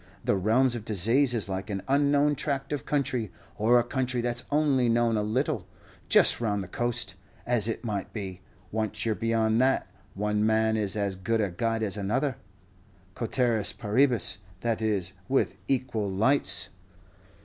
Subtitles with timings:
[0.23, 4.45] The realms of disaze is like an unknown tract of country, or a country that's
[4.49, 5.67] only known a little,
[6.09, 7.13] just round the coast,
[7.45, 8.41] as it might be;
[8.71, 12.37] once ye're beyond that, one man is as good a guide as another,
[13.13, 16.69] coeteris paribus, that is, with 'equal lights.'"